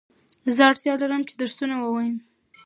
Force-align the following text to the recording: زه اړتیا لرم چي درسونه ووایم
زه 0.55 0.61
اړتیا 0.69 0.93
لرم 1.01 1.21
چي 1.27 1.33
درسونه 1.41 1.75
ووایم 1.77 2.15